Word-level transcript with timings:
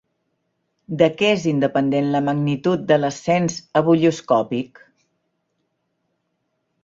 De 1.01 1.07
què 1.17 1.27
és 1.33 1.43
independent 1.51 2.07
la 2.15 2.21
magnitud 2.29 2.87
de 2.91 2.97
l'ascens 3.01 3.59
ebullioscòpic? 3.81 4.83